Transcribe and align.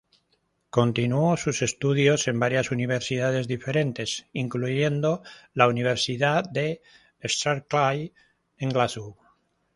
Continuó 0.71 1.37
sus 1.37 1.61
estudios 1.61 2.27
en 2.27 2.39
varias 2.39 2.71
universidades 2.71 3.47
diferentes, 3.47 4.25
incluyendo 4.33 5.21
la 5.53 5.67
Universidad 5.67 6.43
de 6.49 6.81
Strathclyde 7.23 8.11
en 8.57 8.69
Glasgow. 8.71 9.15